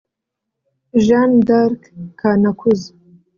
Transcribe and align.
Jeanne 1.05 1.37
D’Aarc 1.47 1.81
Kanakuze 2.19 2.89